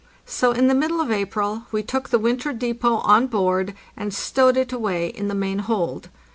[0.25, 4.57] So in the middle of April we took the winter depot on board and stowed
[4.57, 6.09] it away in the main hold.